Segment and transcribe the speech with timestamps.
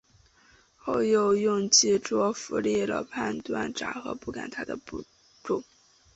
[0.75, 5.05] 后又用计捉拿俘虏了叛将札合敢不和他的部
[5.43, 5.63] 众。